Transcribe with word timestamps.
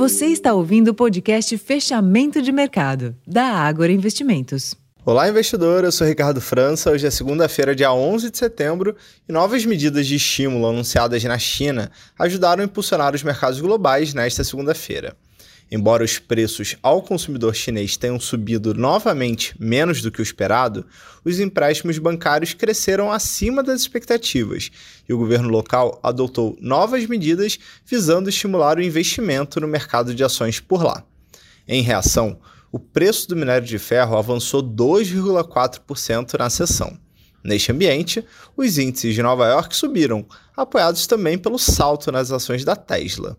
Você 0.00 0.28
está 0.28 0.54
ouvindo 0.54 0.88
o 0.88 0.94
podcast 0.94 1.58
Fechamento 1.58 2.40
de 2.40 2.50
Mercado, 2.50 3.14
da 3.26 3.44
Ágora 3.44 3.92
Investimentos. 3.92 4.74
Olá, 5.04 5.28
investidor. 5.28 5.84
Eu 5.84 5.92
sou 5.92 6.06
Ricardo 6.06 6.40
França. 6.40 6.90
Hoje 6.90 7.06
é 7.06 7.10
segunda-feira, 7.10 7.76
dia 7.76 7.92
11 7.92 8.30
de 8.30 8.38
setembro, 8.38 8.96
e 9.28 9.30
novas 9.30 9.62
medidas 9.66 10.06
de 10.06 10.16
estímulo 10.16 10.66
anunciadas 10.66 11.22
na 11.24 11.38
China 11.38 11.90
ajudaram 12.18 12.62
a 12.62 12.64
impulsionar 12.64 13.14
os 13.14 13.22
mercados 13.22 13.60
globais 13.60 14.14
nesta 14.14 14.42
segunda-feira. 14.42 15.14
Embora 15.70 16.02
os 16.02 16.18
preços 16.18 16.76
ao 16.82 17.00
consumidor 17.00 17.54
chinês 17.54 17.96
tenham 17.96 18.18
subido 18.18 18.74
novamente 18.74 19.54
menos 19.56 20.02
do 20.02 20.10
que 20.10 20.20
o 20.20 20.22
esperado, 20.22 20.84
os 21.24 21.38
empréstimos 21.38 21.96
bancários 21.98 22.52
cresceram 22.52 23.12
acima 23.12 23.62
das 23.62 23.80
expectativas 23.80 24.72
e 25.08 25.12
o 25.12 25.18
governo 25.18 25.48
local 25.48 26.00
adotou 26.02 26.58
novas 26.60 27.06
medidas 27.06 27.56
visando 27.86 28.28
estimular 28.28 28.78
o 28.78 28.82
investimento 28.82 29.60
no 29.60 29.68
mercado 29.68 30.12
de 30.12 30.24
ações 30.24 30.58
por 30.58 30.82
lá. 30.82 31.04
Em 31.68 31.82
reação, 31.82 32.40
o 32.72 32.78
preço 32.78 33.28
do 33.28 33.36
minério 33.36 33.66
de 33.66 33.78
ferro 33.78 34.16
avançou 34.16 34.62
2,4% 34.62 36.36
na 36.36 36.50
sessão. 36.50 36.98
Neste 37.44 37.70
ambiente, 37.70 38.24
os 38.56 38.76
índices 38.76 39.14
de 39.14 39.22
Nova 39.22 39.46
York 39.46 39.74
subiram, 39.74 40.26
apoiados 40.56 41.06
também 41.06 41.38
pelo 41.38 41.58
salto 41.58 42.10
nas 42.10 42.32
ações 42.32 42.64
da 42.64 42.74
Tesla. 42.74 43.36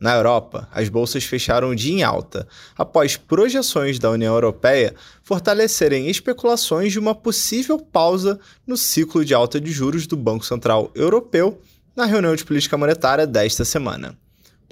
Na 0.00 0.14
Europa, 0.14 0.68
as 0.72 0.88
bolsas 0.88 1.24
fecharam 1.24 1.70
o 1.70 1.74
dia 1.74 1.92
em 1.92 2.02
alta, 2.02 2.46
após 2.76 3.16
projeções 3.16 3.98
da 3.98 4.10
União 4.10 4.34
Europeia 4.34 4.94
fortalecerem 5.22 6.08
especulações 6.08 6.92
de 6.92 6.98
uma 6.98 7.14
possível 7.14 7.78
pausa 7.78 8.38
no 8.66 8.76
ciclo 8.76 9.24
de 9.24 9.34
alta 9.34 9.60
de 9.60 9.70
juros 9.70 10.06
do 10.06 10.16
Banco 10.16 10.44
Central 10.44 10.90
Europeu 10.94 11.60
na 11.94 12.04
reunião 12.04 12.34
de 12.34 12.44
política 12.44 12.76
monetária 12.76 13.26
desta 13.26 13.64
semana. 13.64 14.18